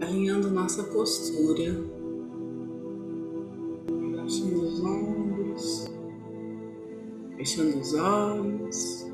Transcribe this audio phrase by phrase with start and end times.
[0.00, 1.84] alinhando nossa postura,
[3.88, 5.90] relaxando os ombros,
[7.36, 9.06] fechando os olhos,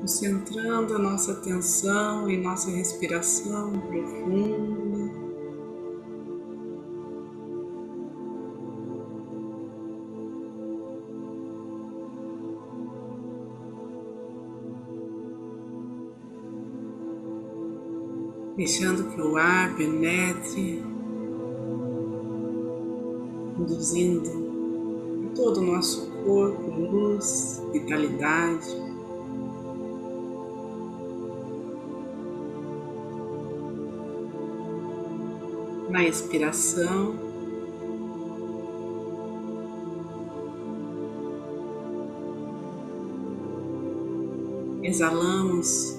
[0.00, 4.75] concentrando a nossa atenção em nossa respiração profunda.
[18.66, 20.82] Deixando que o ar penetre,
[23.60, 28.66] induzindo todo o nosso corpo luz, vitalidade.
[35.88, 37.14] Na expiração,
[44.82, 45.96] exalamos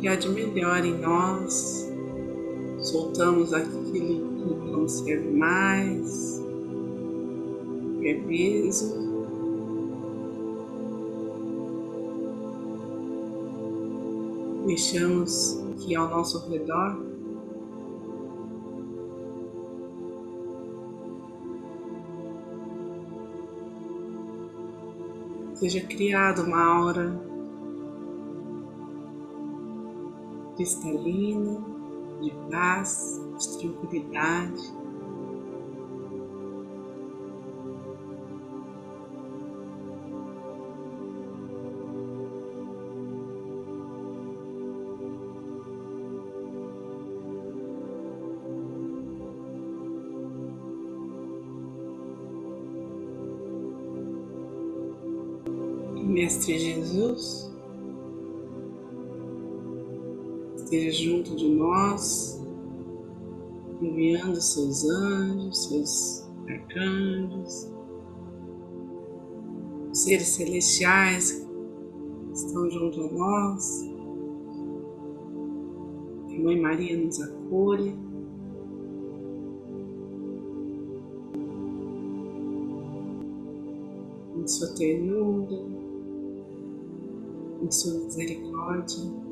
[0.00, 1.90] que há de melhor em nós,
[2.80, 6.42] soltamos aquilo que não serve mais,
[7.98, 9.08] que é peso.
[14.66, 17.02] Deixamos que ao nosso redor
[25.54, 27.27] seja criada uma aura
[30.58, 31.64] cristalina,
[32.20, 34.76] de paz, de tranquilidade.
[56.04, 57.47] Mestre Jesus,
[60.68, 62.38] esteja junto de nós,
[63.80, 67.72] enviando seus anjos, seus arcanjos,
[69.94, 71.46] seres celestiais
[72.26, 73.80] que estão junto a nós.
[76.28, 77.96] Que Mãe Maria nos acolhe.
[84.36, 85.62] Em sua ternura,
[87.62, 89.27] em sua misericórdia.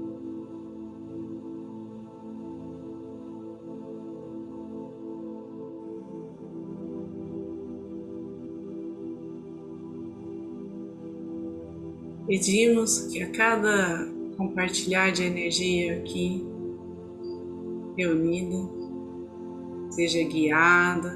[12.27, 14.05] Pedimos que a cada
[14.37, 16.45] compartilhar de energia aqui
[17.97, 18.69] reunida
[19.91, 21.15] seja guiada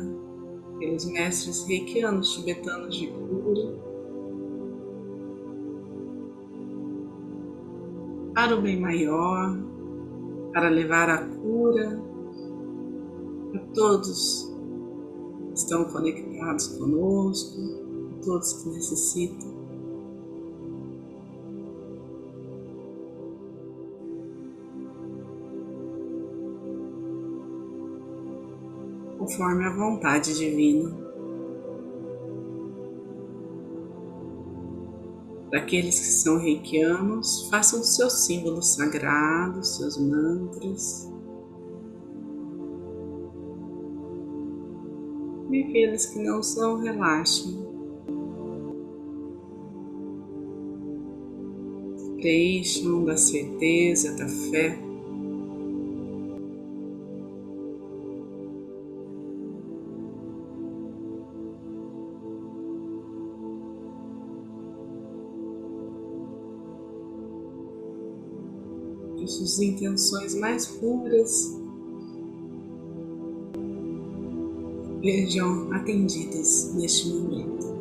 [0.78, 3.90] pelos mestres reikianos tibetanos de cura
[8.32, 9.58] para o bem maior,
[10.52, 12.00] para levar a cura
[13.52, 14.48] a todos
[15.48, 17.60] que estão conectados conosco,
[18.12, 19.59] a todos que necessitam.
[29.30, 30.90] Conforme a vontade divina.
[35.50, 41.10] Daqueles que são reikianos, façam seus símbolos sagrados, seus mantras.
[45.50, 47.58] E aqueles que não são, relaxem.
[52.16, 54.89] Preencham da certeza, da fé
[69.58, 71.58] intenções mais puras
[75.02, 77.79] sejam atendidas neste momento.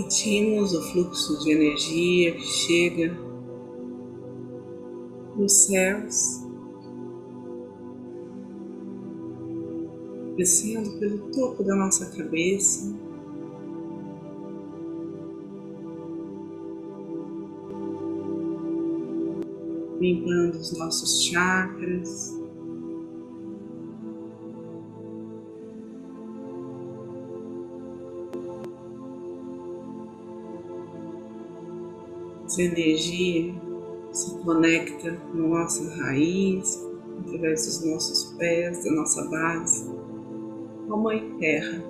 [0.00, 3.14] Sentimos o fluxo de energia que chega
[5.36, 6.42] dos céus,
[10.38, 12.98] descendo pelo topo da nossa cabeça.
[20.00, 22.39] Limpando os nossos chakras.
[32.50, 33.54] Essa energia
[34.10, 36.84] se conecta com nossa raiz,
[37.20, 39.88] através dos nossos pés, da nossa base,
[40.84, 41.80] com a Mãe Terra.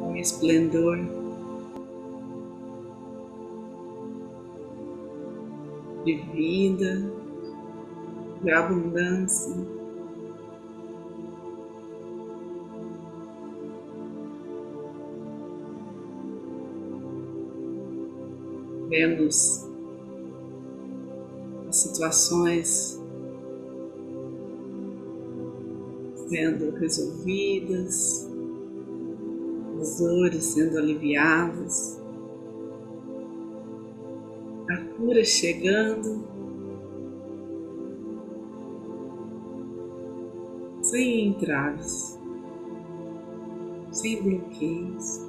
[0.00, 1.23] Com esplendor
[6.04, 7.10] de vida,
[8.42, 9.54] de abundância.
[18.88, 19.66] Vemos
[21.68, 23.02] as situações
[26.28, 28.30] sendo resolvidas,
[29.80, 32.03] as dores sendo aliviadas.
[34.96, 36.24] Cura chegando,
[40.82, 42.18] sem entraves,
[43.90, 45.28] sem bloqueios.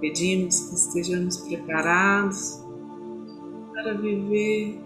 [0.00, 2.64] Pedimos que estejamos preparados
[3.72, 4.78] para viver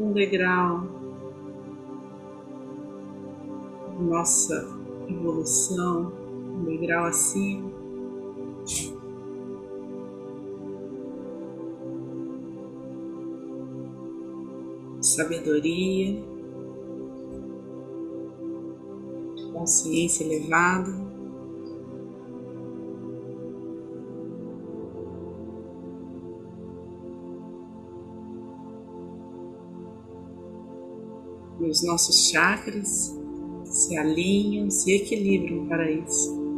[0.00, 1.00] um degrau
[4.00, 4.66] nossa
[5.08, 6.19] evolução
[6.60, 7.70] um degrau acima.
[15.00, 16.22] Sabedoria,
[19.52, 21.10] consciência elevada.
[31.60, 33.14] E os nossos chakras
[33.64, 36.49] se alinham, se equilibram para isso.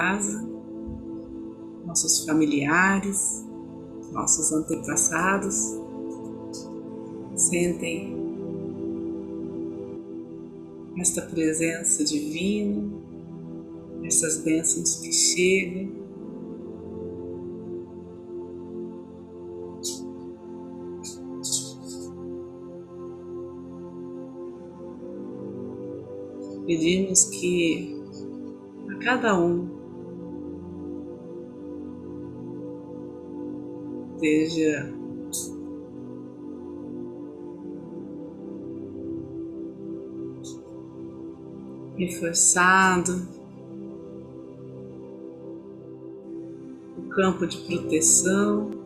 [0.00, 0.42] Casa,
[1.84, 3.44] nossos familiares,
[4.12, 5.78] nossos antepassados.
[7.36, 8.16] Sentem
[10.98, 12.90] esta presença divina,
[14.04, 16.00] essas bênçãos que chegam.
[26.66, 28.00] Pedimos que
[29.02, 29.79] cada um
[34.20, 34.92] esteja
[41.96, 43.28] reforçado.
[46.98, 48.79] O campo de proteção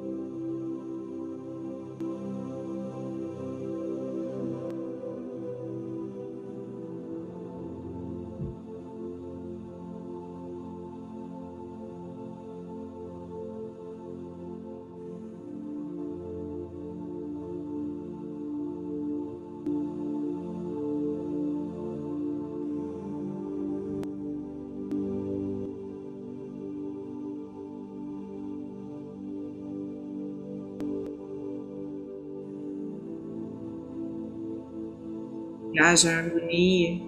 [35.75, 37.03] que haja harmonia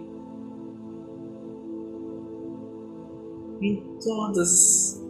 [3.62, 5.00] em todas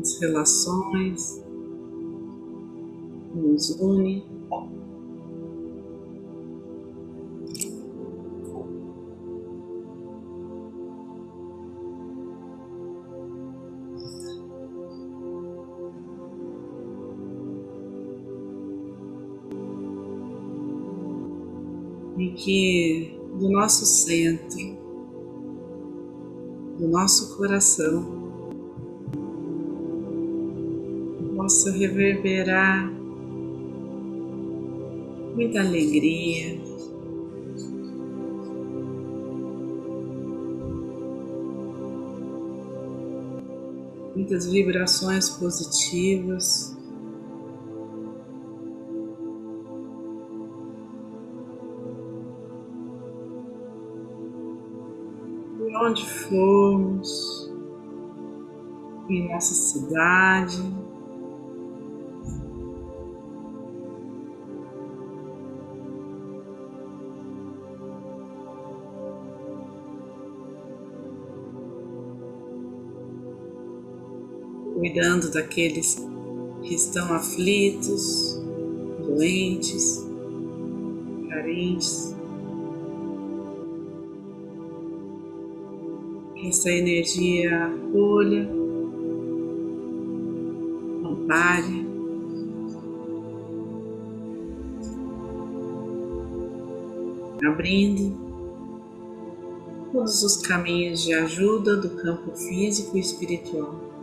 [0.00, 1.44] as relações
[3.30, 4.24] que nos une.
[22.46, 24.78] que do nosso centro,
[26.78, 28.06] do nosso coração,
[31.36, 32.88] possa reverberar
[35.34, 36.56] muita alegria,
[44.14, 46.75] muitas vibrações positivas.
[55.86, 57.48] Onde formos,
[59.08, 60.60] em nossa cidade,
[74.74, 76.04] cuidando daqueles
[76.62, 78.42] que estão aflitos,
[79.04, 80.04] doentes,
[81.28, 82.15] carentes.
[86.48, 88.48] Essa energia acolha,
[91.04, 91.86] ampare.
[97.46, 98.16] Abrindo
[99.92, 103.95] todos os caminhos de ajuda do campo físico e espiritual.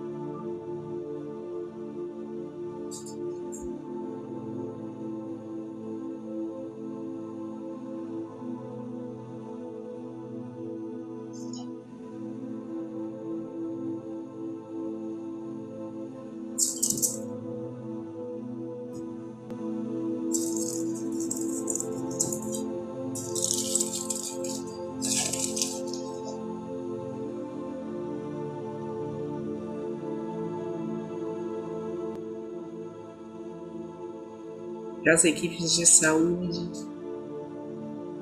[35.09, 36.69] As equipes de saúde,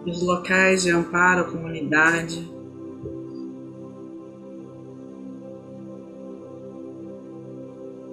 [0.05, 2.51] os locais de amparo à comunidade,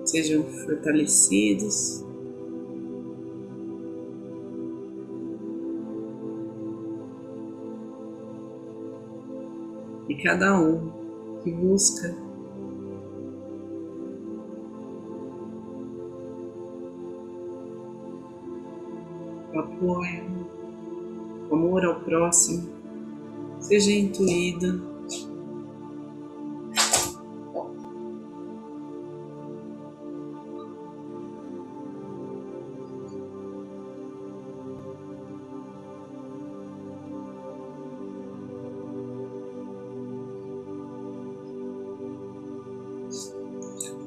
[0.05, 2.05] sejam fortalecidos.
[10.09, 10.91] E cada um
[11.43, 12.28] que busca
[19.79, 20.25] apoio,
[21.53, 22.69] amor ao próximo,
[23.61, 24.89] seja intuída.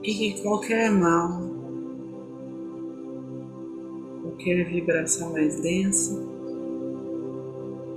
[0.04, 1.51] E que qualquer mal
[4.42, 6.20] qualquer vibração mais densa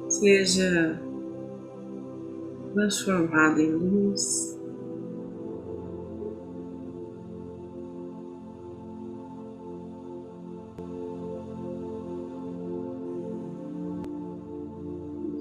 [0.08, 1.00] seja
[2.74, 4.54] transformada em luz.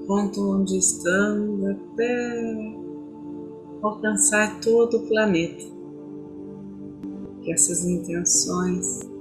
[0.06, 2.76] ponto onde estamos até
[3.82, 5.64] alcançar todo o planeta.
[7.42, 9.13] Que essas intenções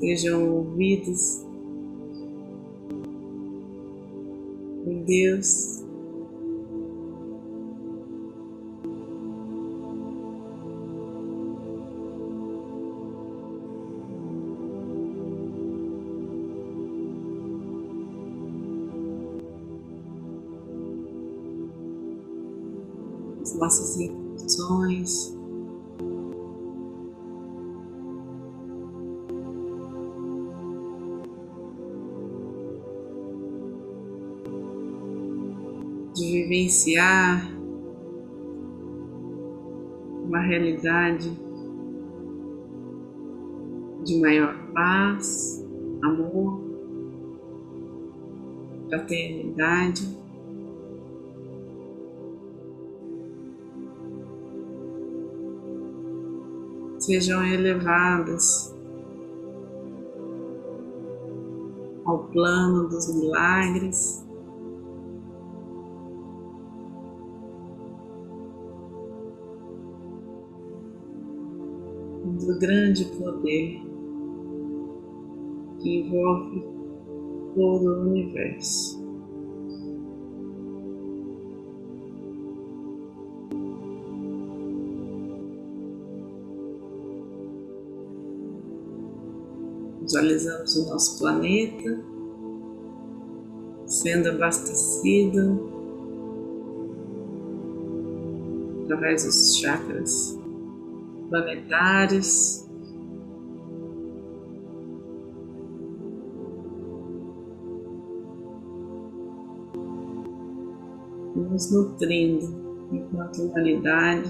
[0.00, 1.44] sejam ouvidos
[4.82, 5.84] por Deus.
[23.42, 25.39] As nossas intenções.
[36.50, 37.48] Vivenciar
[40.24, 41.30] uma realidade
[44.04, 45.64] de maior paz,
[46.02, 46.60] amor,
[48.88, 50.18] fraternidade.
[56.98, 58.74] Sejam elevadas
[62.04, 64.29] ao plano dos milagres.
[72.60, 73.80] Grande poder
[75.80, 76.62] que envolve
[77.54, 79.00] todo o universo.
[90.02, 92.04] Visualizamos o nosso planeta
[93.86, 95.70] sendo abastecido
[98.84, 100.39] através dos chakras
[101.30, 102.68] planetares.
[111.34, 112.46] Nos nutrindo
[112.92, 114.28] enquanto humanidade.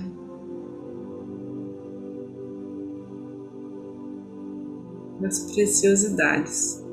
[5.20, 6.84] Das preciosidades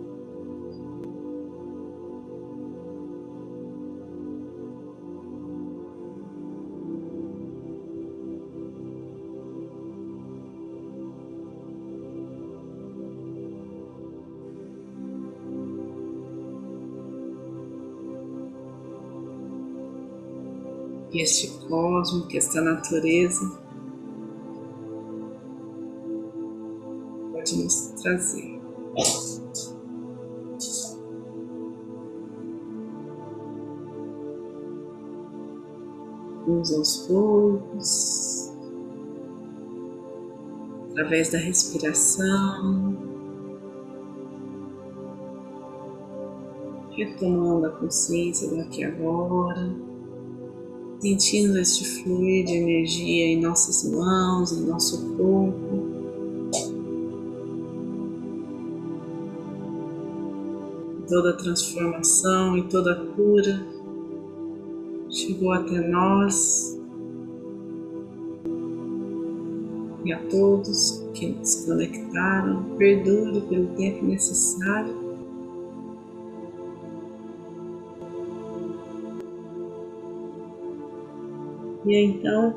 [21.17, 23.59] que este cosmo, que esta natureza
[27.33, 28.61] pode nos trazer.
[36.47, 38.53] Uns aos poucos,
[40.91, 42.95] através da respiração,
[46.91, 49.96] retomando a consciência daqui agora
[50.99, 55.97] sentindo este fluir de energia em nossas mãos, em nosso corpo.
[61.07, 63.65] Toda a transformação e toda a cura
[65.09, 66.77] chegou até nós
[70.03, 72.75] e a todos que se conectaram.
[72.77, 75.06] Perdoe pelo tempo necessário
[81.87, 82.53] E então,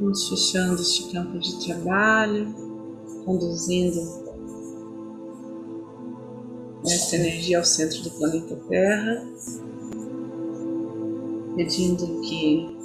[0.00, 2.52] vamos fechando este campo de trabalho,
[3.24, 4.00] conduzindo
[6.84, 9.24] essa energia ao centro do planeta Terra,
[11.54, 12.76] pedindo que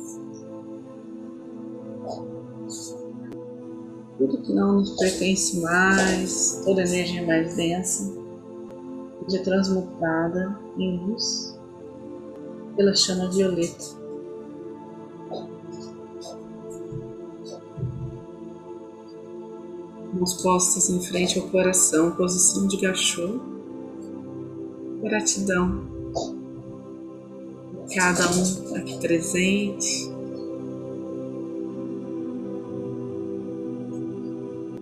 [4.20, 8.14] tudo que não nos pertence mais, toda energia mais densa,
[9.28, 11.60] seja transmutada em luz
[12.76, 14.01] pela chama violeta
[20.22, 23.40] mãos postas em frente ao coração, posição de gachô.
[25.02, 25.82] Gratidão
[27.84, 30.12] a cada um aqui presente.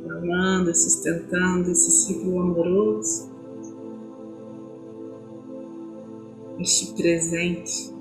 [0.09, 3.29] Amando sustentando esse ciclo amoroso,
[6.59, 7.98] este presente.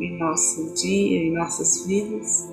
[0.00, 2.48] Em nosso dia, em nossas vidas.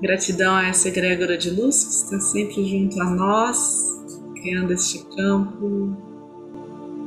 [0.00, 4.04] Gratidão a essa egrégora de luz que está sempre junto a nós,
[4.34, 5.96] criando este campo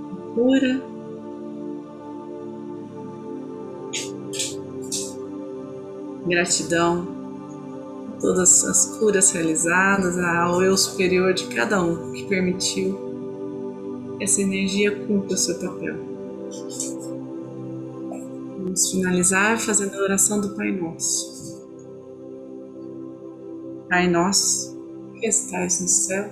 [0.09, 0.81] de cura.
[6.27, 7.07] Gratidão
[8.07, 13.07] a todas as curas realizadas, ao eu superior de cada um que permitiu
[14.19, 16.16] essa energia cumpra o seu papel.
[18.91, 21.67] Finalizar fazendo a oração do Pai Nosso.
[23.89, 24.77] Pai Nosso,
[25.19, 26.29] que estais no céu,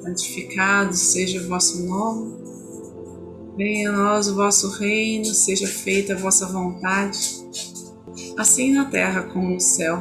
[0.00, 2.34] santificado seja o vosso nome.
[3.56, 7.18] Venha a nós o vosso reino, seja feita a vossa vontade,
[8.38, 9.98] assim na terra como no céu.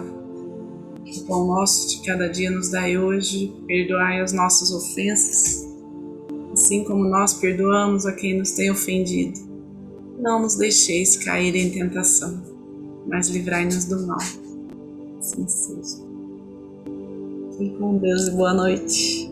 [1.06, 5.66] O pão nosso de cada dia nos dai hoje, perdoai as nossas ofensas,
[6.54, 9.45] assim como nós perdoamos a quem nos tem ofendido
[10.26, 12.42] não nos deixeis cair em tentação,
[13.06, 14.18] mas livrai-nos do mal.
[15.20, 16.04] Assim seja.
[17.56, 19.25] Fique com Deus e boa noite.